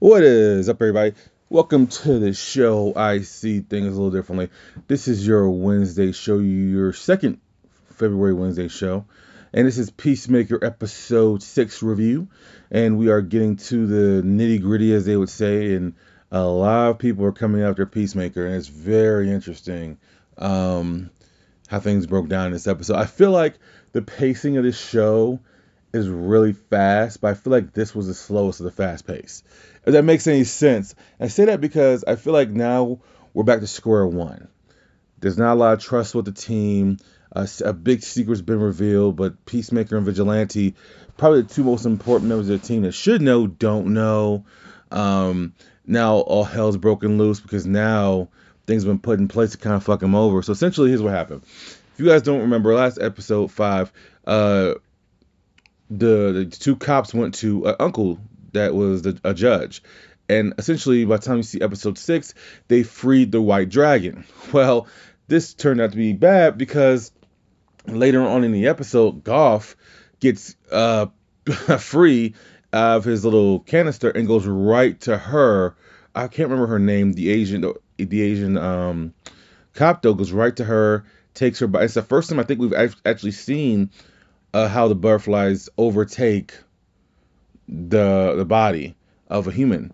What 0.00 0.22
is 0.22 0.70
up, 0.70 0.80
everybody? 0.80 1.12
Welcome 1.50 1.86
to 1.86 2.18
the 2.18 2.32
show. 2.32 2.94
I 2.96 3.20
see 3.20 3.60
things 3.60 3.88
a 3.88 3.90
little 3.90 4.10
differently. 4.10 4.48
This 4.86 5.08
is 5.08 5.26
your 5.26 5.50
Wednesday 5.50 6.12
show, 6.12 6.38
your 6.38 6.94
second 6.94 7.38
February 7.90 8.32
Wednesday 8.32 8.68
show. 8.68 9.04
And 9.52 9.66
this 9.66 9.76
is 9.76 9.90
Peacemaker 9.90 10.64
episode 10.64 11.42
6 11.42 11.82
review. 11.82 12.28
And 12.70 12.96
we 12.96 13.10
are 13.10 13.20
getting 13.20 13.56
to 13.56 13.86
the 13.86 14.26
nitty 14.26 14.62
gritty, 14.62 14.94
as 14.94 15.04
they 15.04 15.18
would 15.18 15.28
say. 15.28 15.74
And 15.74 15.92
a 16.32 16.44
lot 16.44 16.92
of 16.92 16.98
people 16.98 17.26
are 17.26 17.32
coming 17.32 17.60
after 17.60 17.84
Peacemaker. 17.84 18.46
And 18.46 18.54
it's 18.54 18.68
very 18.68 19.30
interesting 19.30 19.98
um, 20.38 21.10
how 21.68 21.78
things 21.78 22.06
broke 22.06 22.30
down 22.30 22.46
in 22.46 22.52
this 22.52 22.66
episode. 22.66 22.96
I 22.96 23.04
feel 23.04 23.32
like 23.32 23.58
the 23.92 24.00
pacing 24.00 24.56
of 24.56 24.64
this 24.64 24.80
show 24.80 25.40
is 25.92 26.08
really 26.08 26.52
fast, 26.52 27.20
but 27.20 27.28
I 27.28 27.34
feel 27.34 27.52
like 27.52 27.72
this 27.72 27.94
was 27.94 28.06
the 28.06 28.14
slowest 28.14 28.60
of 28.60 28.64
the 28.64 28.72
fast 28.72 29.06
pace. 29.06 29.42
If 29.84 29.92
that 29.92 30.04
makes 30.04 30.26
any 30.26 30.44
sense. 30.44 30.94
I 31.18 31.28
say 31.28 31.46
that 31.46 31.60
because 31.60 32.04
I 32.04 32.16
feel 32.16 32.32
like 32.32 32.50
now 32.50 33.00
we're 33.34 33.44
back 33.44 33.60
to 33.60 33.66
square 33.66 34.06
one. 34.06 34.48
There's 35.18 35.38
not 35.38 35.54
a 35.54 35.54
lot 35.54 35.74
of 35.74 35.80
trust 35.80 36.14
with 36.14 36.24
the 36.24 36.32
team. 36.32 36.98
A, 37.32 37.72
big 37.72 38.02
secret's 38.02 38.40
been 38.40 38.60
revealed, 38.60 39.16
but 39.16 39.44
Peacemaker 39.46 39.96
and 39.96 40.04
Vigilante, 40.04 40.74
probably 41.16 41.42
the 41.42 41.48
two 41.48 41.62
most 41.62 41.86
important 41.86 42.28
members 42.28 42.48
of 42.48 42.60
the 42.60 42.66
team 42.66 42.82
that 42.82 42.92
should 42.92 43.22
know, 43.22 43.46
don't 43.46 43.94
know. 43.94 44.44
Um, 44.90 45.54
now 45.86 46.16
all 46.16 46.44
hell's 46.44 46.76
broken 46.76 47.18
loose 47.18 47.38
because 47.38 47.66
now 47.66 48.28
things 48.66 48.82
have 48.82 48.90
been 48.90 48.98
put 48.98 49.20
in 49.20 49.28
place 49.28 49.52
to 49.52 49.58
kind 49.58 49.76
of 49.76 49.84
fuck 49.84 50.02
him 50.02 50.16
over. 50.16 50.42
So 50.42 50.52
essentially, 50.52 50.88
here's 50.88 51.02
what 51.02 51.12
happened. 51.12 51.42
If 51.44 51.94
you 51.98 52.06
guys 52.06 52.22
don't 52.22 52.40
remember, 52.40 52.74
last 52.74 52.98
episode 53.00 53.52
five, 53.52 53.92
uh, 54.26 54.74
the, 55.90 56.32
the 56.32 56.44
two 56.46 56.76
cops 56.76 57.12
went 57.12 57.34
to 57.36 57.66
an 57.66 57.76
uncle 57.80 58.18
that 58.52 58.74
was 58.74 59.02
the, 59.02 59.20
a 59.24 59.34
judge. 59.34 59.82
And 60.28 60.54
essentially, 60.58 61.04
by 61.04 61.16
the 61.16 61.22
time 61.22 61.38
you 61.38 61.42
see 61.42 61.60
episode 61.60 61.98
six, 61.98 62.34
they 62.68 62.84
freed 62.84 63.32
the 63.32 63.42
white 63.42 63.68
dragon. 63.68 64.24
Well, 64.52 64.88
this 65.28 65.54
turned 65.54 65.80
out 65.80 65.92
to 65.92 65.96
be 65.96 66.12
bad 66.12 66.58
because 66.58 67.12
later 67.86 68.20
on 68.22 68.42
in 68.42 68.50
the 68.50 68.66
episode, 68.66 69.22
Goff 69.22 69.76
gets 70.18 70.56
uh, 70.72 71.06
free 71.78 72.34
of 72.72 73.04
his 73.04 73.24
little 73.24 73.60
canister 73.60 74.10
and 74.10 74.26
goes 74.26 74.46
right 74.46 75.00
to 75.02 75.16
her. 75.16 75.76
I 76.14 76.26
can't 76.26 76.48
remember 76.48 76.66
her 76.66 76.78
name. 76.80 77.12
The 77.12 77.30
Asian, 77.30 77.72
the 77.96 78.22
Asian 78.22 78.56
um, 78.56 79.14
cop 79.74 80.02
though 80.02 80.14
goes 80.14 80.32
right 80.32 80.54
to 80.56 80.64
her, 80.64 81.04
takes 81.34 81.60
her. 81.60 81.68
By 81.68 81.84
it's 81.84 81.94
the 81.94 82.02
first 82.02 82.28
time 82.28 82.40
I 82.40 82.42
think 82.42 82.60
we've 82.60 82.74
actually 83.04 83.32
seen 83.32 83.90
uh, 84.52 84.68
how 84.68 84.88
the 84.88 84.94
butterflies 84.94 85.68
overtake 85.78 86.54
the 87.68 88.34
the 88.36 88.44
body 88.44 88.96
of 89.28 89.46
a 89.46 89.52
human. 89.52 89.92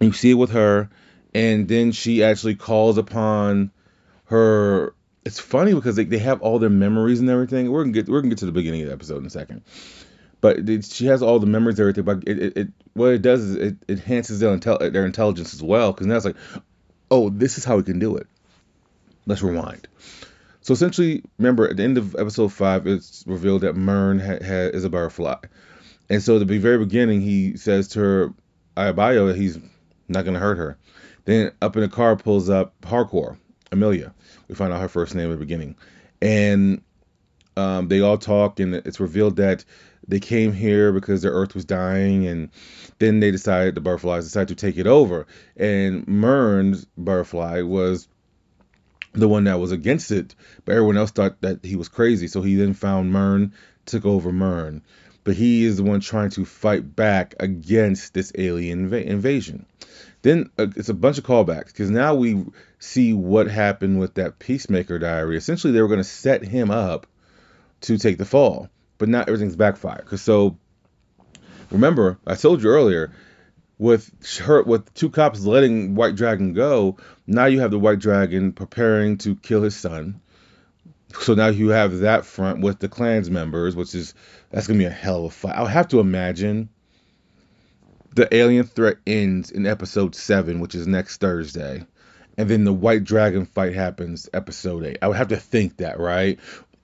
You 0.00 0.12
see 0.12 0.30
it 0.30 0.34
with 0.34 0.50
her, 0.50 0.90
and 1.34 1.68
then 1.68 1.92
she 1.92 2.22
actually 2.22 2.54
calls 2.54 2.98
upon 2.98 3.70
her. 4.26 4.94
It's 5.24 5.38
funny 5.38 5.74
because 5.74 5.96
they, 5.96 6.04
they 6.04 6.18
have 6.18 6.40
all 6.40 6.58
their 6.58 6.70
memories 6.70 7.20
and 7.20 7.28
everything. 7.28 7.70
We're 7.70 7.82
gonna 7.82 7.92
get 7.92 8.08
we're 8.08 8.20
gonna 8.20 8.30
get 8.30 8.38
to 8.38 8.46
the 8.46 8.52
beginning 8.52 8.82
of 8.82 8.88
the 8.88 8.94
episode 8.94 9.18
in 9.18 9.26
a 9.26 9.30
second, 9.30 9.62
but 10.40 10.68
it, 10.68 10.84
she 10.84 11.06
has 11.06 11.22
all 11.22 11.38
the 11.38 11.46
memories 11.46 11.78
and 11.78 11.88
everything. 11.88 12.04
But 12.04 12.28
it, 12.28 12.38
it, 12.38 12.56
it 12.56 12.68
what 12.94 13.12
it 13.12 13.22
does 13.22 13.42
is 13.42 13.56
it, 13.56 13.76
it 13.88 13.98
enhances 13.98 14.40
their 14.40 14.56
intel 14.56 14.78
their 14.92 15.06
intelligence 15.06 15.54
as 15.54 15.62
well 15.62 15.92
because 15.92 16.06
now 16.06 16.16
it's 16.16 16.24
like, 16.24 16.36
oh, 17.10 17.28
this 17.30 17.58
is 17.58 17.64
how 17.64 17.76
we 17.76 17.82
can 17.82 17.98
do 17.98 18.16
it. 18.16 18.26
Let's 19.26 19.42
rewind. 19.42 19.86
So 20.62 20.74
essentially, 20.74 21.22
remember 21.38 21.68
at 21.68 21.76
the 21.76 21.84
end 21.84 21.98
of 21.98 22.14
episode 22.16 22.52
five, 22.52 22.86
it's 22.86 23.24
revealed 23.26 23.62
that 23.62 23.76
Murn 23.76 24.18
ha- 24.18 24.38
ha- 24.44 24.70
is 24.72 24.84
a 24.84 24.90
butterfly, 24.90 25.36
and 26.08 26.22
so 26.22 26.38
at 26.38 26.46
the 26.46 26.58
very 26.58 26.78
beginning, 26.78 27.20
he 27.20 27.56
says 27.56 27.88
to 27.88 28.00
her, 28.00 28.34
Adebayo, 28.76 29.28
that 29.28 29.36
he's 29.36 29.58
not 30.08 30.24
gonna 30.24 30.38
hurt 30.38 30.58
her. 30.58 30.76
Then 31.24 31.52
up 31.62 31.76
in 31.76 31.82
the 31.82 31.88
car 31.88 32.16
pulls 32.16 32.50
up 32.50 32.74
Harcourt, 32.84 33.38
Emilia. 33.72 34.14
We 34.48 34.54
find 34.54 34.72
out 34.72 34.80
her 34.80 34.88
first 34.88 35.14
name 35.14 35.30
at 35.30 35.32
the 35.32 35.44
beginning, 35.44 35.76
and 36.20 36.82
um, 37.56 37.88
they 37.88 38.00
all 38.00 38.18
talk, 38.18 38.60
and 38.60 38.74
it's 38.74 39.00
revealed 39.00 39.36
that 39.36 39.64
they 40.08 40.20
came 40.20 40.52
here 40.52 40.92
because 40.92 41.22
their 41.22 41.32
Earth 41.32 41.54
was 41.54 41.64
dying, 41.64 42.26
and 42.26 42.50
then 42.98 43.20
they 43.20 43.30
decided 43.30 43.74
the 43.74 43.80
butterflies 43.80 44.24
decided 44.24 44.48
to 44.48 44.66
take 44.66 44.76
it 44.76 44.86
over, 44.86 45.26
and 45.56 46.06
Murn's 46.06 46.84
butterfly 46.96 47.62
was 47.62 48.08
the 49.12 49.28
one 49.28 49.44
that 49.44 49.58
was 49.58 49.72
against 49.72 50.10
it, 50.10 50.34
but 50.64 50.72
everyone 50.72 50.96
else 50.96 51.10
thought 51.10 51.40
that 51.40 51.64
he 51.64 51.76
was 51.76 51.88
crazy. 51.88 52.28
So 52.28 52.42
he 52.42 52.54
then 52.54 52.74
found 52.74 53.12
Murn, 53.12 53.52
took 53.86 54.04
over 54.04 54.32
Murn. 54.32 54.82
But 55.24 55.36
he 55.36 55.64
is 55.64 55.76
the 55.76 55.82
one 55.82 56.00
trying 56.00 56.30
to 56.30 56.44
fight 56.44 56.96
back 56.96 57.34
against 57.40 58.14
this 58.14 58.32
alien 58.36 58.88
inv- 58.88 59.04
invasion. 59.04 59.66
Then 60.22 60.50
uh, 60.58 60.66
it's 60.76 60.88
a 60.88 60.94
bunch 60.94 61.18
of 61.18 61.24
callbacks 61.24 61.66
because 61.66 61.90
now 61.90 62.14
we 62.14 62.44
see 62.78 63.12
what 63.12 63.48
happened 63.48 63.98
with 63.98 64.14
that 64.14 64.38
Peacemaker 64.38 64.98
diary. 64.98 65.36
Essentially, 65.36 65.72
they 65.72 65.82
were 65.82 65.88
going 65.88 65.98
to 65.98 66.04
set 66.04 66.42
him 66.42 66.70
up 66.70 67.06
to 67.82 67.98
take 67.98 68.18
the 68.18 68.24
fall, 68.24 68.68
but 68.98 69.08
now 69.08 69.20
everything's 69.20 69.56
backfired. 69.56 70.04
Because 70.04 70.22
so, 70.22 70.56
remember, 71.70 72.18
I 72.26 72.34
told 72.34 72.62
you 72.62 72.70
earlier, 72.70 73.12
with 73.80 74.38
her 74.40 74.62
with 74.62 74.92
two 74.92 75.08
cops 75.08 75.46
letting 75.46 75.94
White 75.94 76.14
Dragon 76.14 76.52
go, 76.52 76.98
now 77.26 77.46
you 77.46 77.60
have 77.60 77.70
the 77.70 77.78
White 77.78 77.98
Dragon 77.98 78.52
preparing 78.52 79.16
to 79.18 79.34
kill 79.34 79.62
his 79.62 79.74
son. 79.74 80.20
So 81.18 81.32
now 81.32 81.48
you 81.48 81.70
have 81.70 82.00
that 82.00 82.26
front 82.26 82.60
with 82.60 82.78
the 82.78 82.90
clans 82.90 83.30
members, 83.30 83.74
which 83.74 83.94
is 83.94 84.12
that's 84.50 84.66
gonna 84.66 84.78
be 84.78 84.84
a 84.84 84.90
hell 84.90 85.20
of 85.20 85.24
a 85.24 85.30
fight. 85.30 85.56
I 85.56 85.62
would 85.62 85.70
have 85.70 85.88
to 85.88 86.00
imagine 86.00 86.68
the 88.14 88.32
alien 88.36 88.64
threat 88.64 88.98
ends 89.06 89.50
in 89.50 89.66
episode 89.66 90.14
seven, 90.14 90.60
which 90.60 90.74
is 90.74 90.86
next 90.86 91.16
Thursday, 91.16 91.86
and 92.36 92.50
then 92.50 92.64
the 92.64 92.74
White 92.74 93.04
Dragon 93.04 93.46
fight 93.46 93.74
happens 93.74 94.28
episode 94.34 94.84
eight. 94.84 94.98
I 95.00 95.08
would 95.08 95.16
have 95.16 95.28
to 95.28 95.38
think 95.38 95.78
that, 95.78 95.98
right? 95.98 96.38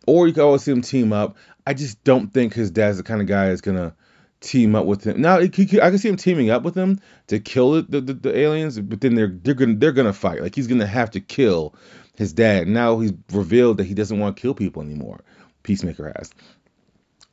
Or 0.06 0.26
you 0.26 0.32
can 0.32 0.44
always 0.44 0.62
see 0.62 0.72
them 0.72 0.80
team 0.80 1.12
up. 1.12 1.36
I 1.66 1.74
just 1.74 2.02
don't 2.04 2.32
think 2.32 2.54
his 2.54 2.70
dad's 2.70 2.96
the 2.96 3.02
kind 3.02 3.20
of 3.20 3.26
guy 3.26 3.48
that's 3.48 3.60
gonna 3.60 3.94
team 4.40 4.74
up 4.74 4.86
with 4.86 5.04
him. 5.04 5.20
Now 5.20 5.38
I 5.38 5.48
can 5.48 5.98
see 5.98 6.08
him 6.08 6.16
teaming 6.16 6.50
up 6.50 6.62
with 6.62 6.74
him 6.74 7.00
to 7.28 7.40
kill 7.40 7.82
the, 7.82 8.00
the, 8.00 8.14
the, 8.14 8.38
aliens, 8.38 8.78
but 8.78 9.00
then 9.00 9.14
they're 9.14 9.28
they're 9.28 9.54
gonna 9.54 9.76
they're 9.76 9.92
gonna 9.92 10.12
fight. 10.12 10.42
Like 10.42 10.54
he's 10.54 10.66
gonna 10.66 10.86
have 10.86 11.12
to 11.12 11.20
kill 11.20 11.74
his 12.16 12.32
dad. 12.32 12.68
Now 12.68 12.98
he's 12.98 13.12
revealed 13.32 13.78
that 13.78 13.84
he 13.84 13.94
doesn't 13.94 14.18
want 14.18 14.36
to 14.36 14.40
kill 14.40 14.54
people 14.54 14.82
anymore. 14.82 15.20
Peacemaker 15.62 16.12
has. 16.16 16.30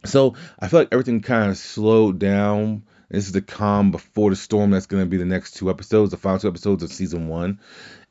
So 0.05 0.35
I 0.59 0.67
feel 0.67 0.81
like 0.81 0.89
everything 0.91 1.21
kind 1.21 1.51
of 1.51 1.57
slowed 1.57 2.19
down. 2.19 2.83
This 3.09 3.27
is 3.27 3.31
the 3.31 3.41
calm 3.41 3.91
before 3.91 4.31
the 4.31 4.35
storm 4.35 4.71
that's 4.71 4.87
to 4.87 5.05
be 5.05 5.17
the 5.17 5.25
next 5.25 5.51
two 5.51 5.69
episodes, 5.69 6.11
the 6.11 6.17
final 6.17 6.39
two 6.39 6.47
episodes 6.47 6.83
of 6.83 6.91
season 6.91 7.27
one. 7.27 7.59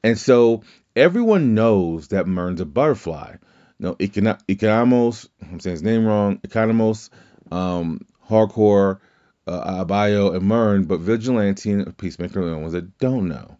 And 0.05 0.19
so 0.19 0.63
everyone 0.95 1.55
knows 1.55 2.09
that 2.09 2.27
Murn's 2.27 2.61
a 2.61 2.65
butterfly. 2.65 3.37
No, 3.79 3.97
Economos, 3.97 5.29
I'm 5.43 5.59
saying 5.59 5.75
his 5.75 5.83
name 5.83 6.07
wrong, 6.07 6.39
Economos, 6.39 7.11
um, 7.51 8.03
Harcourt, 8.29 9.01
uh, 9.47 9.85
Adebayo, 9.85 10.35
and 10.35 10.45
Murn, 10.45 10.85
but 10.85 11.01
Vigilante 11.01 11.71
and 11.71 11.97
Peacemaker 11.97 12.43
are 12.43 12.51
the 12.51 12.59
ones 12.59 12.73
that 12.73 12.99
don't 12.99 13.29
know. 13.29 13.57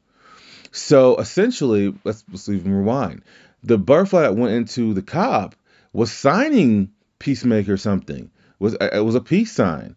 So 0.71 1.17
essentially, 1.17 1.95
let's, 2.05 2.25
let's 2.31 2.49
even 2.49 2.73
rewind. 2.73 3.23
The 3.63 3.79
butterfly 3.79 4.23
that 4.23 4.37
went 4.37 4.55
into 4.55 4.95
the 4.95 5.03
cop 5.03 5.55
was 5.93 6.11
signing 6.11 6.91
Peacemaker 7.19 7.77
something. 7.77 8.31
Was 8.59 8.75
uh, 8.75 8.89
it 8.93 9.05
was 9.05 9.15
a 9.15 9.21
peace 9.21 9.53
sign. 9.53 9.97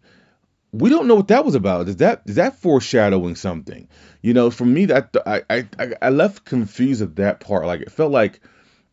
We 0.72 0.90
don't 0.90 1.06
know 1.06 1.14
what 1.14 1.28
that 1.28 1.44
was 1.44 1.54
about. 1.54 1.88
Is 1.88 1.96
that 1.96 2.22
is 2.26 2.36
that 2.36 2.58
foreshadowing 2.58 3.34
something? 3.34 3.88
You 4.22 4.34
know, 4.34 4.50
for 4.50 4.64
me, 4.64 4.86
that 4.86 5.16
I 5.26 5.42
I 5.48 5.66
I 6.02 6.10
left 6.10 6.44
confused 6.44 7.02
at 7.02 7.16
that 7.16 7.40
part. 7.40 7.66
Like 7.66 7.80
it 7.80 7.90
felt 7.90 8.12
like 8.12 8.40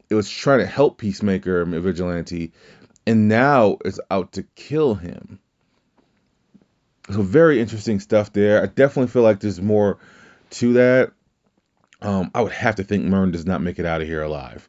it 0.09 0.15
was 0.15 0.29
trying 0.29 0.59
to 0.59 0.65
help 0.65 0.97
Peacemaker 0.97 1.61
and 1.61 1.73
Vigilante, 1.73 2.53
and 3.05 3.27
now 3.27 3.77
it's 3.83 3.99
out 4.09 4.33
to 4.33 4.43
kill 4.55 4.95
him. 4.95 5.39
So 7.09 7.21
very 7.21 7.59
interesting 7.59 7.99
stuff 7.99 8.31
there. 8.31 8.63
I 8.63 8.67
definitely 8.67 9.11
feel 9.11 9.23
like 9.23 9.39
there's 9.39 9.61
more 9.61 9.97
to 10.51 10.73
that. 10.73 11.11
Um, 12.01 12.31
I 12.33 12.41
would 12.41 12.51
have 12.51 12.75
to 12.75 12.83
think 12.83 13.05
Murn 13.05 13.31
does 13.31 13.45
not 13.45 13.61
make 13.61 13.79
it 13.79 13.85
out 13.85 14.01
of 14.01 14.07
here 14.07 14.23
alive. 14.23 14.67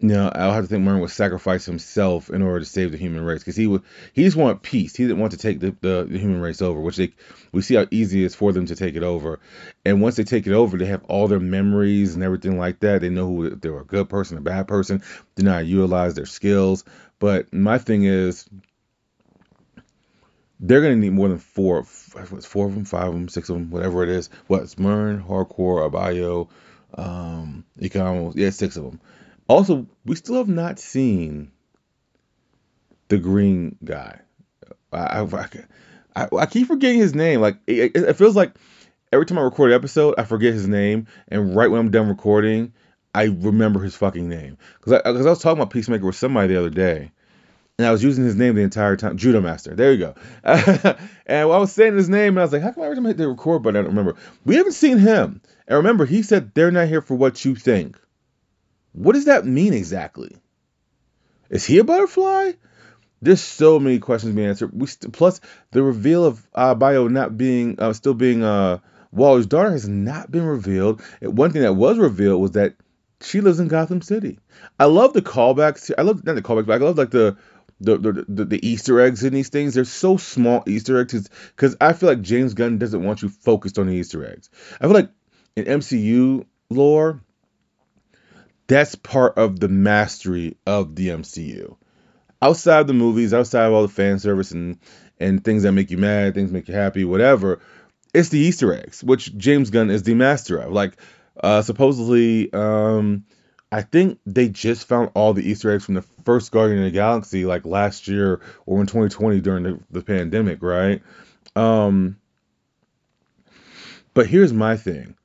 You 0.00 0.08
know, 0.10 0.30
I'll 0.32 0.52
have 0.52 0.64
to 0.64 0.68
think 0.68 0.84
Murn 0.84 1.00
would 1.00 1.10
sacrifice 1.10 1.66
himself 1.66 2.30
in 2.30 2.40
order 2.40 2.60
to 2.60 2.64
save 2.64 2.92
the 2.92 2.98
human 2.98 3.24
race 3.24 3.40
because 3.40 3.56
he 3.56 3.66
would 3.66 3.82
he 4.12 4.22
just 4.22 4.36
wanted 4.36 4.62
peace. 4.62 4.94
He 4.94 5.04
didn't 5.04 5.18
want 5.18 5.32
to 5.32 5.38
take 5.38 5.58
the, 5.58 5.74
the, 5.80 6.06
the, 6.08 6.18
human 6.18 6.40
race 6.40 6.62
over, 6.62 6.80
which 6.80 6.96
they 6.96 7.12
we 7.52 7.62
see 7.62 7.74
how 7.74 7.86
easy 7.90 8.22
it 8.22 8.26
is 8.26 8.34
for 8.34 8.52
them 8.52 8.66
to 8.66 8.76
take 8.76 8.94
it 8.94 9.02
over. 9.02 9.40
And 9.84 10.00
once 10.00 10.16
they 10.16 10.24
take 10.24 10.46
it 10.46 10.52
over, 10.52 10.78
they 10.78 10.86
have 10.86 11.04
all 11.04 11.26
their 11.26 11.40
memories 11.40 12.14
and 12.14 12.22
everything 12.22 12.58
like 12.58 12.80
that. 12.80 13.00
They 13.00 13.10
know 13.10 13.26
who 13.26 13.50
they 13.50 13.70
were 13.70 13.80
a 13.80 13.84
good 13.84 14.08
person, 14.08 14.38
a 14.38 14.40
bad 14.40 14.68
person. 14.68 15.02
They 15.34 15.42
to 15.42 15.64
utilize 15.64 16.14
their 16.14 16.26
skills. 16.26 16.84
But 17.18 17.52
my 17.52 17.78
thing 17.78 18.04
is, 18.04 18.48
they're 20.60 20.80
gonna 20.80 20.96
need 20.96 21.12
more 21.12 21.28
than 21.28 21.38
four, 21.38 21.84
four 21.84 22.66
of 22.66 22.74
them, 22.74 22.84
five 22.84 23.08
of 23.08 23.14
them, 23.14 23.28
six 23.28 23.48
of 23.48 23.56
them, 23.56 23.70
whatever 23.70 24.02
it 24.02 24.08
is. 24.08 24.28
What's 24.46 24.78
Murn, 24.78 25.20
Harcourt, 25.20 25.92
Adebayo, 25.92 26.48
um, 26.94 27.64
Economos, 27.80 28.34
yeah, 28.36 28.50
six 28.50 28.76
of 28.76 28.84
them. 28.84 29.00
Also, 29.46 29.86
we 30.04 30.16
still 30.16 30.36
have 30.36 30.48
not 30.48 30.78
seen 30.78 31.52
the 33.08 33.18
green 33.18 33.76
guy. 33.84 34.20
I, 34.92 35.20
I, 35.20 35.46
I, 36.16 36.28
I 36.36 36.46
keep 36.46 36.66
forgetting 36.66 36.98
his 36.98 37.14
name. 37.14 37.40
Like 37.40 37.58
it, 37.66 37.96
it 37.96 38.14
feels 38.14 38.36
like 38.36 38.52
every 39.12 39.26
time 39.26 39.38
I 39.38 39.42
record 39.42 39.70
an 39.70 39.76
episode, 39.76 40.14
I 40.18 40.24
forget 40.24 40.52
his 40.52 40.68
name, 40.68 41.06
and 41.28 41.54
right 41.54 41.70
when 41.70 41.80
I'm 41.80 41.90
done 41.90 42.08
recording, 42.08 42.72
I 43.14 43.24
remember 43.24 43.80
his 43.80 43.96
fucking 43.96 44.28
name. 44.28 44.58
Because 44.78 44.94
I, 44.94 45.00
cause 45.02 45.26
I 45.26 45.30
was 45.30 45.40
talking 45.40 45.58
about 45.58 45.70
Peacemaker 45.70 46.06
with 46.06 46.16
somebody 46.16 46.48
the 46.48 46.60
other 46.60 46.70
day, 46.70 47.12
and 47.78 47.86
I 47.86 47.92
was 47.92 48.02
using 48.02 48.24
his 48.24 48.34
name 48.34 48.56
the 48.56 48.62
entire 48.62 48.96
time. 48.96 49.16
Judo 49.16 49.40
Master. 49.40 49.72
There 49.74 49.92
you 49.92 49.98
go. 49.98 50.14
and 50.44 50.98
I 51.28 51.44
was 51.44 51.72
saying 51.72 51.96
his 51.96 52.08
name, 52.08 52.32
and 52.32 52.40
I 52.40 52.42
was 52.42 52.52
like, 52.52 52.62
how 52.62 52.72
come 52.72 52.82
every 52.82 52.96
time 52.96 53.06
I 53.06 53.10
hit 53.10 53.18
the 53.18 53.28
record 53.28 53.62
button, 53.62 53.76
I 53.76 53.82
don't 53.82 53.96
remember? 53.96 54.16
We 54.44 54.56
haven't 54.56 54.72
seen 54.72 54.98
him. 54.98 55.40
And 55.68 55.76
remember, 55.76 56.04
he 56.04 56.22
said 56.22 56.52
they're 56.54 56.72
not 56.72 56.88
here 56.88 57.00
for 57.00 57.14
what 57.14 57.44
you 57.44 57.54
think. 57.54 57.96
What 58.92 59.12
does 59.12 59.26
that 59.26 59.46
mean 59.46 59.74
exactly? 59.74 60.36
Is 61.50 61.64
he 61.64 61.78
a 61.78 61.84
butterfly? 61.84 62.52
There's 63.22 63.40
so 63.40 63.78
many 63.78 64.00
questions 64.00 64.34
being 64.34 64.48
answered. 64.48 64.72
We 64.72 64.88
st- 64.88 65.12
plus 65.12 65.40
the 65.70 65.82
reveal 65.82 66.24
of 66.24 66.44
uh, 66.54 66.74
Bio 66.74 67.06
not 67.06 67.36
being 67.36 67.78
uh, 67.78 67.92
still 67.92 68.14
being 68.14 68.42
uh, 68.42 68.78
Waller's 69.12 69.46
daughter 69.46 69.70
has 69.70 69.88
not 69.88 70.30
been 70.32 70.44
revealed. 70.44 71.00
One 71.20 71.52
thing 71.52 71.62
that 71.62 71.74
was 71.74 71.96
revealed 71.96 72.40
was 72.40 72.52
that 72.52 72.74
she 73.20 73.40
lives 73.40 73.60
in 73.60 73.68
Gotham 73.68 74.02
City. 74.02 74.38
I 74.78 74.86
love 74.86 75.12
the 75.12 75.22
callbacks. 75.22 75.90
I 75.96 76.02
love 76.02 76.24
not 76.24 76.34
the 76.34 76.42
callbacks, 76.42 76.66
but 76.66 76.80
I 76.80 76.84
love 76.84 76.98
like 76.98 77.10
the 77.10 77.36
the, 77.80 78.24
the, 78.28 78.44
the, 78.44 78.66
Easter 78.66 79.00
eggs 79.00 79.22
in 79.22 79.32
these 79.32 79.48
things. 79.48 79.74
They're 79.74 79.84
so 79.84 80.16
small 80.16 80.64
Easter 80.66 81.00
eggs 81.00 81.28
because 81.54 81.76
I 81.80 81.92
feel 81.92 82.08
like 82.08 82.22
James 82.22 82.54
Gunn 82.54 82.78
doesn't 82.78 83.04
want 83.04 83.22
you 83.22 83.28
focused 83.28 83.78
on 83.78 83.86
the 83.86 83.94
Easter 83.94 84.26
eggs. 84.26 84.50
I 84.80 84.84
feel 84.84 84.94
like 84.94 85.10
in 85.56 85.64
MCU 85.64 86.44
lore, 86.70 87.20
that's 88.66 88.94
part 88.94 89.38
of 89.38 89.60
the 89.60 89.68
mastery 89.68 90.56
of 90.66 90.94
the 90.94 91.08
MCU. 91.08 91.76
Outside 92.40 92.80
of 92.80 92.86
the 92.86 92.94
movies, 92.94 93.34
outside 93.34 93.66
of 93.66 93.72
all 93.72 93.82
the 93.82 93.88
fan 93.88 94.18
service 94.18 94.52
and 94.52 94.78
and 95.20 95.42
things 95.42 95.64
that 95.64 95.72
make 95.72 95.90
you 95.90 95.98
mad, 95.98 96.34
things 96.34 96.52
make 96.52 96.68
you 96.68 96.74
happy, 96.74 97.04
whatever, 97.04 97.60
it's 98.14 98.28
the 98.28 98.38
Easter 98.38 98.72
eggs, 98.72 99.02
which 99.02 99.36
James 99.36 99.70
Gunn 99.70 99.90
is 99.90 100.04
the 100.04 100.14
master 100.14 100.58
of. 100.58 100.72
Like 100.72 100.96
uh, 101.42 101.62
supposedly, 101.62 102.52
um, 102.52 103.24
I 103.70 103.82
think 103.82 104.18
they 104.26 104.48
just 104.48 104.86
found 104.86 105.10
all 105.14 105.34
the 105.34 105.48
Easter 105.48 105.70
eggs 105.70 105.84
from 105.84 105.94
the 105.94 106.04
first 106.28 106.52
Guardian 106.52 106.80
of 106.80 106.84
the 106.84 106.90
Galaxy, 106.90 107.46
like 107.46 107.64
last 107.64 108.06
year 108.06 108.42
or 108.66 108.82
in 108.82 108.86
2020 108.86 109.40
during 109.40 109.62
the, 109.62 109.80
the 109.90 110.02
pandemic, 110.02 110.62
right? 110.62 111.00
Um, 111.56 112.18
but 114.12 114.26
here's 114.26 114.52
my 114.52 114.76
thing. 114.76 115.16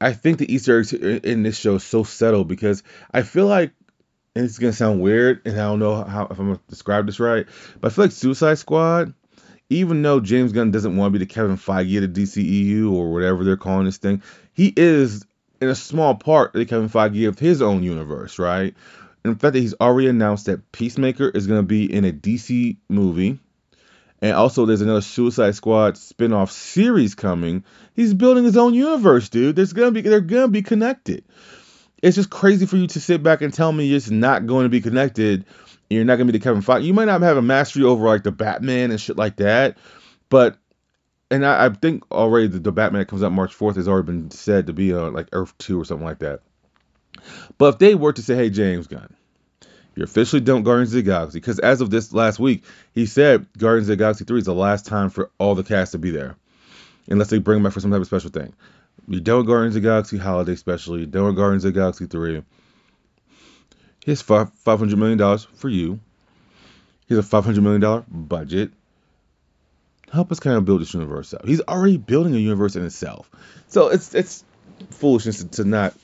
I 0.00 0.14
think 0.14 0.38
the 0.38 0.52
Easter 0.52 0.80
eggs 0.80 0.92
in 0.92 1.44
this 1.44 1.56
show 1.56 1.76
is 1.76 1.84
so 1.84 2.02
subtle 2.02 2.44
because 2.44 2.82
I 3.14 3.22
feel 3.22 3.46
like, 3.46 3.70
and 4.34 4.44
it's 4.44 4.58
gonna 4.58 4.72
sound 4.72 5.00
weird, 5.00 5.42
and 5.44 5.54
I 5.54 5.62
don't 5.62 5.78
know 5.78 6.02
how 6.02 6.26
if 6.26 6.40
I'm 6.40 6.46
gonna 6.46 6.60
describe 6.68 7.06
this 7.06 7.20
right, 7.20 7.46
but 7.80 7.92
I 7.92 7.94
feel 7.94 8.06
like 8.06 8.12
Suicide 8.12 8.58
Squad, 8.58 9.14
even 9.70 10.02
though 10.02 10.18
James 10.18 10.50
Gunn 10.50 10.72
doesn't 10.72 10.96
want 10.96 11.12
to 11.12 11.20
be 11.20 11.24
the 11.24 11.32
Kevin 11.32 11.56
Feige 11.56 12.02
of 12.02 12.12
the 12.12 12.20
DCEU 12.20 12.92
or 12.92 13.12
whatever 13.12 13.44
they're 13.44 13.56
calling 13.56 13.84
this 13.84 13.98
thing, 13.98 14.24
he 14.54 14.72
is 14.76 15.24
in 15.60 15.68
a 15.68 15.76
small 15.76 16.16
part 16.16 16.52
the 16.52 16.66
Kevin 16.66 16.88
Feige 16.88 17.28
of 17.28 17.38
his 17.38 17.62
own 17.62 17.84
universe, 17.84 18.40
right? 18.40 18.74
The 19.22 19.30
fact 19.30 19.54
that 19.54 19.60
he's 19.60 19.74
already 19.80 20.08
announced 20.08 20.46
that 20.46 20.72
Peacemaker 20.72 21.28
is 21.28 21.46
gonna 21.46 21.62
be 21.62 21.92
in 21.92 22.04
a 22.04 22.12
DC 22.12 22.76
movie 22.88 23.38
and 24.22 24.34
also, 24.34 24.66
there's 24.66 24.80
another 24.80 25.00
Suicide 25.00 25.56
Squad 25.56 25.98
spin-off 25.98 26.52
series 26.52 27.16
coming. 27.16 27.64
He's 27.94 28.14
building 28.14 28.44
his 28.44 28.56
own 28.56 28.72
universe, 28.72 29.28
dude. 29.28 29.56
There's 29.56 29.72
gonna 29.72 29.90
be 29.90 30.00
they're 30.00 30.20
gonna 30.20 30.46
be 30.46 30.62
connected. 30.62 31.24
It's 32.00 32.14
just 32.14 32.30
crazy 32.30 32.66
for 32.66 32.76
you 32.76 32.86
to 32.86 33.00
sit 33.00 33.24
back 33.24 33.42
and 33.42 33.52
tell 33.52 33.72
me 33.72 33.92
it's 33.92 34.10
not 34.10 34.46
going 34.46 34.64
to 34.64 34.68
be 34.68 34.80
connected. 34.80 35.44
You're 35.90 36.04
not 36.04 36.16
gonna 36.16 36.30
be 36.30 36.38
the 36.38 36.44
Kevin 36.44 36.62
Feige. 36.62 36.84
You 36.84 36.94
might 36.94 37.06
not 37.06 37.20
have 37.22 37.36
a 37.36 37.42
mastery 37.42 37.82
over 37.82 38.06
like 38.06 38.22
the 38.22 38.30
Batman 38.30 38.92
and 38.92 39.00
shit 39.00 39.16
like 39.16 39.36
that, 39.36 39.76
but 40.28 40.56
and 41.28 41.44
I, 41.44 41.66
I 41.66 41.68
think 41.70 42.04
already 42.12 42.46
the, 42.46 42.60
the, 42.60 42.72
Batman 42.72 43.00
that 43.00 43.08
comes 43.08 43.24
out 43.24 43.32
March 43.32 43.58
4th 43.58 43.74
has 43.74 43.88
already 43.88 44.06
been 44.06 44.30
said 44.30 44.68
to 44.68 44.72
be 44.72 44.94
on 44.94 45.14
like 45.14 45.28
Earth 45.32 45.56
2 45.58 45.80
or 45.80 45.84
something 45.84 46.06
like 46.06 46.20
that. 46.20 46.42
But 47.58 47.74
if 47.74 47.78
they 47.78 47.94
were 47.94 48.12
to 48.12 48.22
say, 48.22 48.34
hey, 48.34 48.50
James 48.50 48.86
Gunn, 48.86 49.14
you're 49.94 50.04
officially 50.04 50.40
done 50.40 50.62
Guardians 50.62 50.94
of 50.94 51.04
the 51.04 51.10
Galaxy 51.10 51.38
because 51.38 51.58
as 51.58 51.80
of 51.80 51.90
this 51.90 52.12
last 52.12 52.38
week, 52.38 52.64
he 52.94 53.06
said 53.06 53.46
Guardians 53.58 53.88
of 53.88 53.98
the 53.98 54.02
Galaxy 54.02 54.24
3 54.24 54.38
is 54.38 54.44
the 54.46 54.54
last 54.54 54.86
time 54.86 55.10
for 55.10 55.30
all 55.38 55.54
the 55.54 55.62
cast 55.62 55.92
to 55.92 55.98
be 55.98 56.10
there, 56.10 56.36
unless 57.08 57.30
they 57.30 57.38
bring 57.38 57.56
them 57.56 57.64
back 57.64 57.72
for 57.72 57.80
some 57.80 57.90
type 57.90 58.00
of 58.00 58.06
special 58.06 58.30
thing. 58.30 58.54
You're 59.08 59.20
done 59.20 59.38
with 59.38 59.46
Guardians 59.46 59.76
of 59.76 59.82
the 59.82 59.88
Galaxy 59.88 60.16
holiday 60.16 60.54
special. 60.54 60.96
You're 60.96 61.06
done 61.06 61.26
with 61.26 61.36
Guardians 61.36 61.64
of 61.64 61.74
the 61.74 61.80
Galaxy 61.80 62.06
3. 62.06 62.42
Here's 64.04 64.22
five 64.22 64.50
$500 64.64 64.96
million 64.96 65.38
for 65.54 65.68
you. 65.68 66.00
Here's 67.06 67.24
a 67.24 67.28
$500 67.28 67.62
million 67.62 68.04
budget. 68.08 68.72
Help 70.12 70.30
us 70.30 70.40
kind 70.40 70.56
of 70.56 70.64
build 70.64 70.80
this 70.80 70.94
universe 70.94 71.32
out. 71.34 71.46
He's 71.46 71.60
already 71.62 71.96
building 71.96 72.34
a 72.34 72.38
universe 72.38 72.76
in 72.76 72.84
itself. 72.84 73.30
So 73.68 73.88
it's 73.88 74.14
it's 74.14 74.44
foolishness 74.90 75.42
to 75.44 75.64
not 75.64 75.94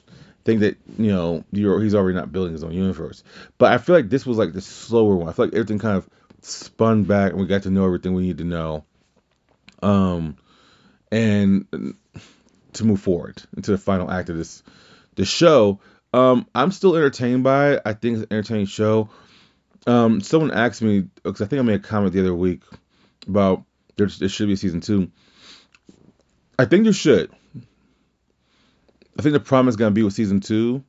think 0.44 0.61
that 0.61 0.76
you 0.99 1.12
know 1.12 1.44
he's 1.52 1.94
already 1.94 2.17
not 2.17 2.32
building 2.32 2.52
his 2.52 2.64
own 2.64 2.73
universe. 2.73 3.23
But 3.58 3.73
I 3.73 3.79
feel 3.79 3.94
like 3.94 4.08
this 4.08 4.26
was 4.26 4.38
like 4.38 4.52
the 4.52 4.61
slower 4.61 5.17
one. 5.17 5.29
I 5.29 5.32
feel 5.32 5.46
like 5.46 5.55
everything 5.55 5.79
kind 5.79 5.96
of 5.96 6.08
spun 6.43 7.05
back 7.05 7.32
and 7.32 7.41
we 7.41 7.46
got 7.46 7.65
to 7.65 7.70
know 7.70 7.84
everything 7.84 8.15
we 8.15 8.22
need 8.22 8.39
to 8.39 8.44
know. 8.44 8.84
Um, 9.82 10.36
and 11.10 11.67
to 12.74 12.84
move 12.84 13.01
forward 13.01 13.43
into 13.56 13.70
the 13.70 13.79
final 13.79 14.10
act 14.10 14.29
of 14.31 14.36
this 14.36 14.63
the 15.15 15.24
show. 15.24 15.81
Um, 16.13 16.46
I'm 16.55 16.72
still 16.72 16.96
entertained 16.96 17.44
by 17.44 17.72
it. 17.72 17.82
I 17.84 17.93
think 17.93 18.15
it's 18.15 18.22
an 18.22 18.36
entertaining 18.36 18.67
show. 18.67 19.10
Um, 19.86 20.20
someone 20.20 20.51
asked 20.53 20.82
me 20.82 21.01
because 21.22 21.43
I 21.43 21.46
think 21.46 21.60
I 21.60 21.63
made 21.63 21.77
a 21.77 21.79
comment 21.81 22.13
the 22.13 22.20
other 22.20 22.34
week 22.34 22.63
about 23.27 23.65
there, 23.96 24.06
there 24.06 24.29
should 24.29 24.46
be 24.46 24.55
a 24.55 24.56
season 24.56 24.81
two. 24.81 25.10
I 26.58 26.65
think 26.65 26.84
there 26.84 26.93
should. 26.93 27.31
I 29.19 29.22
think 29.22 29.32
the 29.32 29.41
problem 29.41 29.69
is 29.69 29.77
going 29.77 29.91
to 29.91 29.94
be 29.94 30.05
with 30.05 30.15
season 30.15 30.41
two 30.41 30.84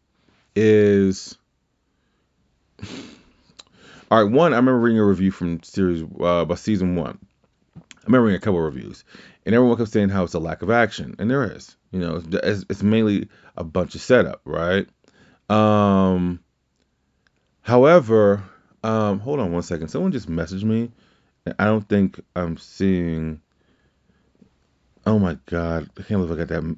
is. 0.55 1.37
All 4.11 4.23
right, 4.23 4.31
one, 4.31 4.53
I 4.53 4.57
remember 4.57 4.79
reading 4.79 4.99
a 4.99 5.05
review 5.05 5.29
from 5.29 5.61
series 5.61 6.01
uh, 6.01 6.41
about 6.41 6.57
season 6.57 6.95
one. 6.95 7.19
I 7.77 7.81
remember 8.05 8.25
reading 8.25 8.37
a 8.37 8.41
couple 8.41 8.57
of 8.59 8.73
reviews, 8.73 9.03
and 9.45 9.53
everyone 9.53 9.77
kept 9.77 9.91
saying 9.91 10.09
how 10.09 10.23
it's 10.23 10.33
a 10.33 10.39
lack 10.39 10.63
of 10.63 10.71
action, 10.71 11.15
and 11.19 11.29
there 11.29 11.43
is. 11.51 11.75
You 11.91 11.99
know, 11.99 12.23
it's, 12.31 12.65
it's 12.69 12.81
mainly 12.81 13.29
a 13.55 13.63
bunch 13.63 13.93
of 13.93 14.01
setup, 14.01 14.41
right? 14.45 14.87
Um, 15.47 16.39
however, 17.61 18.43
um, 18.83 19.19
hold 19.19 19.39
on 19.39 19.51
one 19.51 19.61
second. 19.61 19.89
Someone 19.89 20.11
just 20.11 20.27
messaged 20.29 20.63
me, 20.63 20.91
and 21.45 21.53
I 21.59 21.65
don't 21.65 21.87
think 21.87 22.19
I'm 22.35 22.57
seeing. 22.57 23.41
Oh 25.05 25.19
my 25.19 25.37
god, 25.45 25.89
I 25.97 26.01
can't 26.01 26.19
believe 26.21 26.31
I 26.31 26.35
got 26.35 26.47
that 26.47 26.75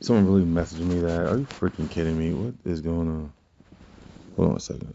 Someone 0.00 0.26
really 0.26 0.44
messaged 0.44 0.86
me 0.86 1.00
that. 1.00 1.26
Are 1.26 1.38
you 1.38 1.44
freaking 1.44 1.90
kidding 1.90 2.18
me? 2.18 2.32
What 2.32 2.54
is 2.64 2.80
going 2.80 3.08
on? 3.08 3.32
Hold 4.36 4.50
on 4.50 4.56
a 4.56 4.60
second. 4.60 4.94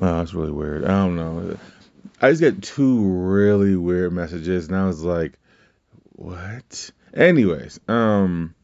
Oh, 0.00 0.18
that's 0.18 0.34
really 0.34 0.52
weird. 0.52 0.84
I 0.84 0.88
don't 0.88 1.16
know. 1.16 1.56
I 2.20 2.30
just 2.30 2.40
get 2.40 2.62
two 2.62 3.02
really 3.02 3.76
weird 3.76 4.12
messages, 4.12 4.68
and 4.68 4.76
I 4.76 4.86
was 4.86 5.02
like, 5.02 5.38
"What?" 6.12 6.90
Anyways, 7.14 7.80
um, 7.88 8.54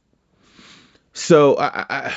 so 1.12 1.56
I, 1.56 1.86
I 1.88 2.14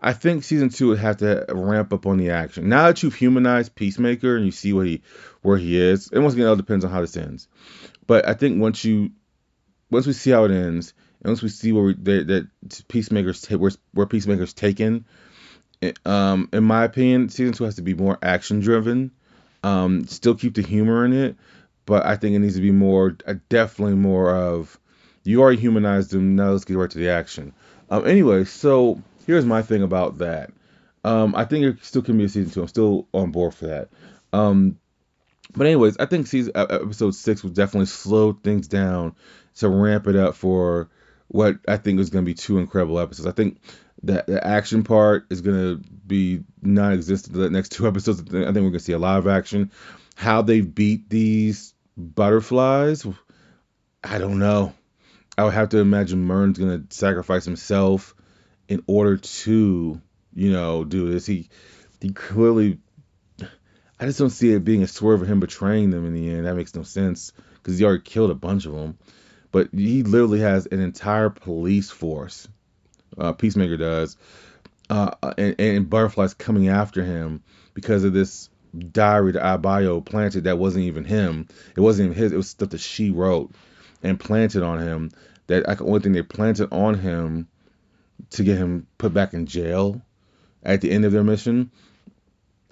I 0.00 0.12
think 0.12 0.44
season 0.44 0.68
two 0.68 0.88
would 0.88 0.98
have 0.98 1.18
to 1.18 1.46
ramp 1.48 1.92
up 1.92 2.06
on 2.06 2.18
the 2.18 2.30
action. 2.30 2.68
Now 2.68 2.86
that 2.86 3.02
you've 3.02 3.14
humanized 3.14 3.74
Peacemaker 3.74 4.36
and 4.36 4.44
you 4.44 4.52
see 4.52 4.72
what 4.72 4.86
he 4.86 5.02
where 5.42 5.56
he 5.56 5.78
is, 5.78 6.10
and 6.12 6.22
once 6.22 6.34
again, 6.34 6.46
it 6.46 6.50
all 6.50 6.56
depends 6.56 6.84
on 6.84 6.90
how 6.90 7.00
this 7.00 7.16
ends. 7.16 7.48
But 8.06 8.28
I 8.28 8.34
think 8.34 8.60
once 8.60 8.84
you 8.84 9.12
once 9.90 10.06
we 10.06 10.12
see 10.12 10.30
how 10.30 10.44
it 10.44 10.50
ends, 10.50 10.92
and 11.22 11.30
once 11.30 11.42
we 11.42 11.48
see 11.48 11.72
where 11.72 11.84
we, 11.84 11.94
that, 11.94 12.26
that 12.26 12.82
Peacemaker's 12.88 13.46
where, 13.46 13.72
where 13.92 14.06
Peacemaker's 14.06 14.52
taken, 14.52 15.06
um, 16.04 16.48
in 16.52 16.64
my 16.64 16.84
opinion, 16.84 17.28
season 17.28 17.52
two 17.52 17.64
has 17.64 17.76
to 17.76 17.82
be 17.82 17.94
more 17.94 18.18
action 18.22 18.60
driven. 18.60 19.12
Um, 19.62 20.06
still 20.06 20.34
keep 20.34 20.54
the 20.54 20.62
humor 20.62 21.04
in 21.04 21.12
it, 21.12 21.36
but 21.86 22.04
I 22.04 22.16
think 22.16 22.36
it 22.36 22.38
needs 22.40 22.54
to 22.54 22.60
be 22.60 22.70
more, 22.70 23.16
uh, 23.26 23.34
definitely 23.48 23.96
more 23.96 24.34
of 24.34 24.78
you 25.24 25.40
already 25.40 25.60
humanized 25.60 26.14
him. 26.14 26.36
Now 26.36 26.50
let's 26.50 26.64
get 26.64 26.76
right 26.76 26.90
to 26.90 26.98
the 26.98 27.08
action. 27.08 27.52
Um, 27.90 28.06
anyway, 28.06 28.44
so 28.44 29.02
here's 29.26 29.44
my 29.44 29.62
thing 29.62 29.82
about 29.82 30.18
that. 30.18 30.50
Um, 31.04 31.34
I 31.34 31.44
think 31.44 31.64
it 31.64 31.84
still 31.84 32.02
can 32.02 32.18
be 32.18 32.24
a 32.24 32.28
season 32.28 32.52
two. 32.52 32.62
I'm 32.62 32.68
still 32.68 33.08
on 33.12 33.30
board 33.30 33.54
for 33.54 33.66
that. 33.66 33.90
Um, 34.32 34.78
but 35.54 35.66
anyways, 35.66 35.96
I 35.98 36.06
think 36.06 36.26
season 36.26 36.52
episode 36.56 37.14
six 37.14 37.42
will 37.42 37.50
definitely 37.50 37.86
slow 37.86 38.32
things 38.32 38.68
down 38.68 39.14
to 39.56 39.68
ramp 39.68 40.06
it 40.06 40.16
up 40.16 40.34
for 40.34 40.88
what 41.28 41.56
I 41.68 41.76
think 41.76 42.00
is 42.00 42.10
going 42.10 42.24
to 42.24 42.28
be 42.28 42.34
two 42.34 42.58
incredible 42.58 42.98
episodes. 42.98 43.26
I 43.26 43.32
think 43.32 43.60
that 44.02 44.26
the 44.26 44.44
action 44.44 44.84
part 44.84 45.26
is 45.30 45.40
going 45.40 45.56
to 45.56 45.90
be 46.06 46.42
non-existent 46.62 47.36
the 47.36 47.50
next 47.50 47.72
two 47.72 47.86
episodes. 47.88 48.20
I 48.20 48.24
think 48.24 48.32
we're 48.32 48.52
going 48.52 48.72
to 48.72 48.80
see 48.80 48.92
a 48.92 48.98
lot 48.98 49.18
of 49.18 49.26
action. 49.26 49.70
How 50.14 50.42
they 50.42 50.60
beat 50.60 51.08
these 51.08 51.74
butterflies, 51.96 53.06
I 54.02 54.18
don't 54.18 54.38
know. 54.38 54.72
I 55.38 55.44
would 55.44 55.54
have 55.54 55.70
to 55.70 55.78
imagine 55.78 56.24
Murn's 56.24 56.58
gonna 56.58 56.84
sacrifice 56.90 57.44
himself 57.44 58.14
in 58.68 58.82
order 58.86 59.16
to, 59.16 60.00
you 60.34 60.52
know, 60.52 60.84
do 60.84 61.10
this. 61.10 61.26
He 61.26 61.48
he 62.00 62.10
clearly 62.10 62.78
I 63.98 64.04
just 64.04 64.18
don't 64.18 64.30
see 64.30 64.52
it 64.52 64.64
being 64.64 64.82
a 64.82 64.86
swerve 64.86 65.22
of 65.22 65.28
him 65.28 65.40
betraying 65.40 65.90
them 65.90 66.04
in 66.04 66.12
the 66.12 66.30
end. 66.30 66.46
That 66.46 66.56
makes 66.56 66.74
no 66.74 66.82
sense 66.82 67.32
because 67.54 67.78
he 67.78 67.84
already 67.84 68.02
killed 68.02 68.30
a 68.30 68.34
bunch 68.34 68.66
of 68.66 68.72
them. 68.72 68.98
But 69.52 69.70
he 69.72 70.02
literally 70.02 70.40
has 70.40 70.66
an 70.66 70.80
entire 70.80 71.30
police 71.30 71.90
force. 71.90 72.46
Uh, 73.16 73.32
Peacemaker 73.32 73.78
does, 73.78 74.18
uh, 74.90 75.12
and, 75.38 75.54
and 75.58 75.90
butterflies 75.90 76.34
coming 76.34 76.68
after 76.68 77.02
him 77.02 77.42
because 77.72 78.04
of 78.04 78.12
this 78.12 78.50
diary 78.92 79.32
that 79.32 79.42
Adebayo 79.42 80.04
planted 80.04 80.44
that 80.44 80.58
wasn't 80.58 80.84
even 80.84 81.04
him. 81.04 81.48
It 81.74 81.80
wasn't 81.80 82.10
even 82.10 82.22
his. 82.22 82.32
It 82.32 82.36
was 82.36 82.50
stuff 82.50 82.70
that 82.70 82.80
she 82.80 83.10
wrote 83.10 83.52
and 84.02 84.20
planted 84.20 84.62
on 84.62 84.80
him. 84.80 85.10
That 85.46 85.64
the 85.64 85.84
only 85.84 86.00
thing 86.00 86.12
they 86.12 86.22
planted 86.22 86.68
on 86.70 86.98
him 86.98 87.48
to 88.30 88.44
get 88.44 88.58
him 88.58 88.86
put 88.98 89.14
back 89.14 89.34
in 89.34 89.46
jail 89.46 90.02
at 90.62 90.80
the 90.80 90.90
end 90.90 91.04
of 91.04 91.12
their 91.12 91.24
mission. 91.24 91.70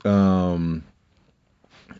Um, 0.04 0.84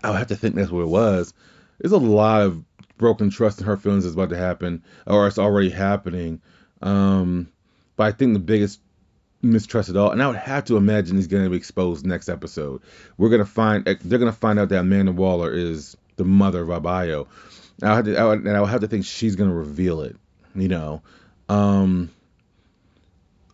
I 0.02 0.10
would 0.10 0.18
have 0.18 0.28
to 0.28 0.36
think 0.36 0.54
that's 0.54 0.70
what 0.70 0.82
it 0.82 0.88
was. 0.88 1.32
There's 1.78 1.92
a 1.92 1.98
lot 1.98 2.42
of 2.42 2.62
broken 2.98 3.30
trust 3.30 3.60
in 3.60 3.66
her 3.66 3.76
feelings 3.76 4.04
is 4.04 4.14
about 4.14 4.30
to 4.30 4.36
happen, 4.36 4.82
or 5.06 5.26
it's 5.26 5.38
already 5.38 5.70
happening. 5.70 6.40
Um, 6.82 7.48
but 7.96 8.04
I 8.04 8.12
think 8.12 8.34
the 8.34 8.40
biggest 8.40 8.80
mistrust 9.42 9.88
at 9.88 9.96
all, 9.96 10.10
and 10.10 10.22
I 10.22 10.26
would 10.26 10.36
have 10.36 10.64
to 10.66 10.76
imagine 10.76 11.16
he's 11.16 11.26
going 11.26 11.44
to 11.44 11.50
be 11.50 11.56
exposed 11.56 12.06
next 12.06 12.28
episode. 12.28 12.82
We're 13.16 13.28
going 13.28 13.44
to 13.44 13.50
find 13.50 13.84
they're 13.84 14.18
going 14.18 14.32
to 14.32 14.38
find 14.38 14.58
out 14.58 14.68
that 14.70 14.80
Amanda 14.80 15.12
Waller 15.12 15.52
is 15.52 15.96
the 16.16 16.24
mother 16.24 16.62
of 16.62 16.68
Adebayo. 16.68 17.26
I 17.82 18.00
would, 18.00 18.16
I 18.16 18.24
would, 18.24 18.40
and 18.40 18.56
I 18.56 18.60
would 18.60 18.70
have 18.70 18.80
to 18.82 18.88
think 18.88 19.04
she's 19.04 19.36
going 19.36 19.50
to 19.50 19.56
reveal 19.56 20.02
it. 20.02 20.16
You 20.54 20.68
know, 20.68 21.02
um, 21.48 22.10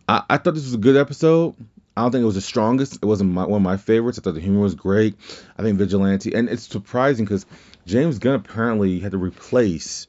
I, 0.07 0.23
I 0.29 0.37
thought 0.37 0.53
this 0.53 0.65
was 0.65 0.73
a 0.73 0.79
good 0.79 0.97
episode. 0.97 1.55
I 1.95 2.03
don't 2.03 2.11
think 2.11 2.23
it 2.23 2.25
was 2.25 2.35
the 2.35 2.41
strongest. 2.41 2.95
It 2.95 3.05
wasn't 3.05 3.31
my, 3.31 3.45
one 3.45 3.61
of 3.61 3.63
my 3.63 3.77
favorites. 3.77 4.17
I 4.17 4.21
thought 4.21 4.35
the 4.35 4.39
humor 4.39 4.61
was 4.61 4.75
great. 4.75 5.15
I 5.57 5.61
think 5.61 5.77
Vigilante, 5.77 6.33
and 6.33 6.49
it's 6.49 6.67
surprising 6.67 7.25
because 7.25 7.45
James 7.85 8.19
Gunn 8.19 8.35
apparently 8.35 8.99
had 8.99 9.11
to 9.11 9.17
replace 9.17 10.07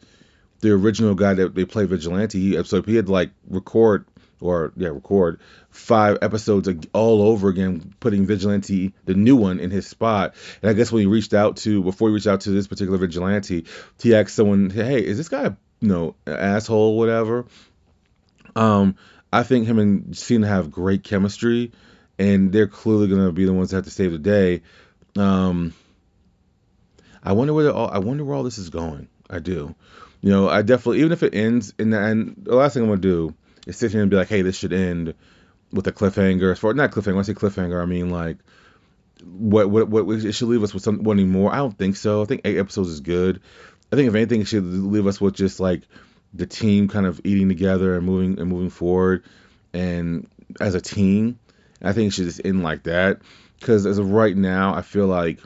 the 0.61 0.71
original 0.71 1.15
guy 1.15 1.35
that 1.35 1.55
they 1.55 1.65
played 1.65 1.89
Vigilante. 1.89 2.63
So 2.65 2.83
he 2.83 2.95
had 2.95 3.07
to 3.07 3.13
like 3.13 3.31
record 3.49 4.05
or 4.41 4.73
yeah, 4.77 4.89
record 4.89 5.41
five 5.71 6.19
episodes 6.21 6.69
all 6.93 7.23
over 7.23 7.49
again, 7.49 7.95
putting 8.01 8.27
Vigilante, 8.27 8.93
the 9.05 9.15
new 9.15 9.37
one, 9.37 9.61
in 9.61 9.71
his 9.71 9.87
spot. 9.87 10.35
And 10.61 10.71
I 10.71 10.75
guess 10.75 10.93
when 10.93 11.01
he 11.01 11.07
reached 11.07 11.33
out 11.33 11.57
to, 11.59 11.83
before 11.83 12.09
he 12.09 12.15
reached 12.15 12.27
out 12.27 12.43
to 12.43 12.51
this 12.51 12.67
particular 12.67 12.99
Vigilante, 12.99 13.65
he 14.01 14.15
asked 14.15 14.35
someone, 14.35 14.71
"Hey, 14.71 15.05
is 15.05 15.17
this 15.17 15.29
guy, 15.29 15.57
you 15.81 15.89
know, 15.89 16.15
asshole, 16.27 16.97
whatever?" 16.99 17.47
Um, 18.55 18.97
I 19.33 19.43
think 19.43 19.67
him 19.67 19.79
and 19.79 20.17
Cena 20.17 20.47
have 20.47 20.71
great 20.71 21.05
chemistry, 21.05 21.73
and 22.19 22.53
they're 22.53 22.69
clearly 22.69 23.09
gonna 23.09 23.33
be 23.33 23.45
the 23.45 23.53
ones 23.53 23.71
that 23.71 23.77
have 23.77 23.85
to 23.85 23.91
save 23.91 24.13
the 24.13 24.19
day. 24.19 24.63
Um, 25.17 25.73
I 27.23 27.33
wonder 27.33 27.55
where 27.55 27.73
all, 27.73 27.89
I 27.91 27.99
wonder 27.99 28.25
where 28.25 28.37
all 28.37 28.43
this 28.43 28.59
is 28.59 28.71
going. 28.71 29.09
I 29.31 29.39
do. 29.39 29.75
You 30.21 30.31
know, 30.31 30.49
I 30.49 30.63
definitely 30.63 31.01
even 31.01 31.13
if 31.13 31.23
it 31.23 31.35
ends 31.35 31.75
in 31.79 31.91
the 31.91 31.99
end, 31.99 32.43
the 32.43 32.55
last 32.55 32.75
thing 32.75 32.83
I'm 32.83 32.89
gonna 32.89 33.01
do 33.01 33.35
is 33.67 33.77
sit 33.77 33.93
here 33.93 34.03
and 34.03 34.11
be 34.11 34.17
like, 34.17 34.29
hey, 34.29 34.43
this 34.43 34.57
should 34.57 34.73
end 34.73 35.15
with 35.73 35.87
a 35.87 35.93
cliffhanger. 35.93 36.53
As 36.53 36.59
far 36.59 36.75
not 36.75 36.93
cliffhanger, 36.93 37.15
when 37.15 37.19
I 37.19 37.23
say 37.23 37.35
cliffhanger, 37.35 37.83
I 37.83 37.87
mean 37.87 38.11
like 38.11 38.37
what 39.25 39.71
what 39.71 39.89
what 39.89 40.25
it 40.25 40.33
should 40.33 40.49
leave 40.49 40.63
us 40.63 40.75
with 40.75 40.83
some 40.83 41.03
wanting 41.03 41.31
more. 41.31 41.53
I 41.53 41.57
don't 41.57 41.77
think 41.77 41.97
so. 41.97 42.23
I 42.23 42.25
think 42.27 42.43
eight 42.45 42.59
episodes 42.59 42.91
is 42.91 43.01
good. 43.01 43.41
I 43.93 43.97
think 43.97 44.09
if 44.09 44.15
anything, 44.15 44.43
it 44.43 44.49
should 44.49 44.65
leave 44.65 45.07
us 45.07 45.21
with 45.21 45.35
just 45.35 45.61
like 45.61 45.83
the 46.35 46.47
team 46.47 46.89
kind 46.89 47.07
of 47.07 47.21
eating 47.25 47.49
together 47.49 47.97
and 47.97 48.07
moving 48.07 48.39
and 48.39 48.49
moving 48.49 48.71
forward, 48.71 49.25
and 49.73 50.29
as 50.61 50.75
a 50.75 50.81
team. 50.81 51.39
I 51.85 51.93
think 51.93 52.09
it 52.09 52.15
should 52.15 52.27
just 52.27 52.41
end 52.45 52.63
like 52.63 52.85
that. 52.85 53.21
Because 53.59 53.87
as 53.87 53.99
of 53.99 54.11
right 54.11 54.37
now, 54.37 54.75
I 54.75 54.83
feel 54.83 55.07
like 55.07 55.41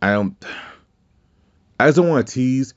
I 0.00 0.12
don't. 0.12 0.36
I 1.80 1.86
just 1.86 1.96
don't 1.96 2.08
want 2.08 2.26
to 2.26 2.32
tease. 2.32 2.74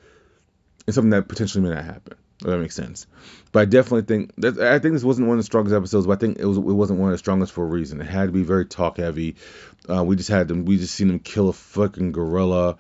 Something 0.92 1.12
that 1.12 1.28
potentially 1.28 1.64
may 1.64 1.74
not 1.74 1.86
happen. 1.86 2.18
If 2.42 2.48
that 2.48 2.58
makes 2.58 2.76
sense. 2.76 3.06
But 3.52 3.62
I 3.62 3.66
definitely 3.66 4.02
think 4.04 4.34
that 4.38 4.60
I 4.60 4.80
think 4.80 4.94
this 4.94 5.04
wasn't 5.04 5.28
one 5.28 5.38
of 5.38 5.40
the 5.40 5.46
strongest 5.46 5.76
episodes, 5.76 6.08
but 6.08 6.14
I 6.14 6.20
think 6.20 6.40
it 6.40 6.46
was 6.46 6.58
it 6.58 6.62
wasn't 6.62 7.00
one 7.00 7.10
of 7.10 7.14
the 7.14 7.20
strongest 7.20 7.54
for 7.54 7.64
a 7.64 7.68
reason. 7.68 8.02
It 8.02 8.08
had 8.08 8.26
to 8.26 8.32
be 8.32 8.44
very 8.44 8.66
talk 8.66 8.98
heavy. 8.98 9.36
Uh, 9.88 10.04
we 10.04 10.16
just 10.16 10.30
had 10.30 10.48
them. 10.48 10.66
We 10.66 10.78
just 10.78 10.96
seen 10.96 11.08
them 11.08 11.20
kill 11.20 11.50
a 11.50 11.54
fucking 11.54 12.14
gorilla. 12.14 12.78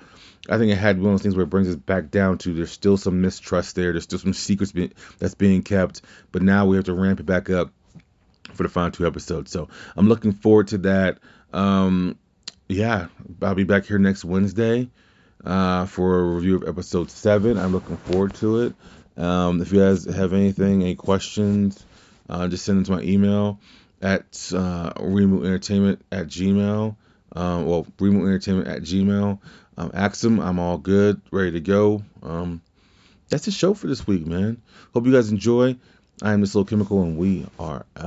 I 0.49 0.57
think 0.57 0.71
it 0.71 0.77
had 0.77 0.97
one 0.97 1.07
of 1.07 1.13
those 1.13 1.21
things 1.21 1.35
where 1.35 1.43
it 1.43 1.51
brings 1.51 1.69
us 1.69 1.75
back 1.75 2.09
down 2.09 2.39
to 2.39 2.53
there's 2.53 2.71
still 2.71 2.97
some 2.97 3.21
mistrust 3.21 3.75
there. 3.75 3.91
There's 3.91 4.05
still 4.05 4.17
some 4.17 4.33
secrets 4.33 4.71
be, 4.71 4.91
that's 5.19 5.35
being 5.35 5.61
kept, 5.61 6.01
but 6.31 6.41
now 6.41 6.65
we 6.65 6.77
have 6.77 6.85
to 6.85 6.93
ramp 6.93 7.19
it 7.19 7.27
back 7.27 7.51
up 7.51 7.71
for 8.53 8.63
the 8.63 8.69
final 8.69 8.89
two 8.89 9.05
episodes. 9.05 9.51
So 9.51 9.69
I'm 9.95 10.09
looking 10.09 10.33
forward 10.33 10.69
to 10.69 10.79
that. 10.79 11.19
Um, 11.53 12.17
yeah, 12.67 13.07
I'll 13.43 13.53
be 13.53 13.65
back 13.65 13.85
here 13.85 13.99
next 13.99 14.25
Wednesday 14.25 14.89
uh, 15.45 15.85
for 15.85 16.19
a 16.19 16.23
review 16.23 16.57
of 16.57 16.67
episode 16.67 17.09
seven. 17.09 17.57
I'm 17.57 17.71
looking 17.71 17.97
forward 17.97 18.33
to 18.35 18.61
it. 18.61 18.73
Um, 19.17 19.61
if 19.61 19.71
you 19.71 19.79
guys 19.79 20.05
have 20.05 20.33
anything, 20.33 20.81
any 20.81 20.95
questions, 20.95 21.85
uh, 22.29 22.47
just 22.47 22.65
send 22.65 22.77
them 22.77 22.85
to 22.85 22.91
my 22.93 23.01
email 23.01 23.59
at 24.01 24.51
uh, 24.55 24.93
Entertainment 24.97 26.01
at 26.11 26.27
Gmail. 26.27 26.95
Um, 27.35 27.65
well, 27.65 27.87
Remote 27.99 28.25
Entertainment 28.25 28.67
at 28.67 28.81
Gmail. 28.81 29.39
Um, 29.77 29.91
ask 29.93 30.21
them. 30.21 30.39
I'm 30.39 30.59
all 30.59 30.77
good, 30.77 31.21
ready 31.31 31.51
to 31.51 31.59
go. 31.59 32.03
Um, 32.23 32.61
that's 33.29 33.45
the 33.45 33.51
show 33.51 33.73
for 33.73 33.87
this 33.87 34.05
week, 34.05 34.25
man. 34.25 34.61
Hope 34.93 35.05
you 35.05 35.13
guys 35.13 35.31
enjoy. 35.31 35.77
I 36.21 36.33
am 36.33 36.41
this 36.41 36.53
little 36.53 36.65
chemical, 36.65 37.01
and 37.01 37.17
we 37.17 37.47
are 37.57 37.85
out. 37.95 38.05